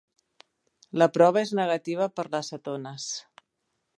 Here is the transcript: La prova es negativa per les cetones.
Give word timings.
La 1.01 1.07
prova 1.17 1.43
es 1.43 1.51
negativa 1.59 2.09
per 2.17 2.27
les 2.37 2.51
cetones. 2.53 3.09